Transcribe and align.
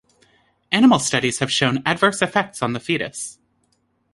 Animal 0.71 0.97
studies 0.97 1.37
have 1.37 1.51
shown 1.51 1.83
adverse 1.85 2.23
effects 2.23 2.63
on 2.63 2.73
the 2.73 2.79
fetus. 2.79 3.37